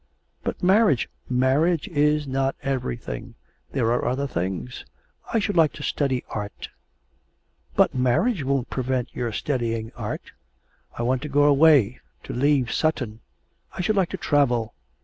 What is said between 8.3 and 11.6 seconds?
won't prevent your studying art.' 'I want to go